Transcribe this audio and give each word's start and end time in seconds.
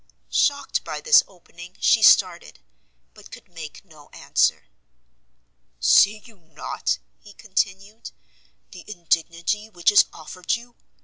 Shocked 0.31 0.83
by 0.83 0.99
this 0.99 1.21
opening, 1.27 1.77
she 1.79 2.01
started, 2.01 2.57
but 3.13 3.29
could 3.29 3.47
make 3.47 3.85
no 3.85 4.09
answer. 4.09 4.65
"See 5.79 6.23
you 6.25 6.39
not," 6.39 6.97
he 7.19 7.33
continued, 7.33 8.09
"the 8.71 8.83
indignity 8.87 9.69
which 9.69 9.91
is 9.91 10.05
offered 10.11 10.55
you? 10.55 10.75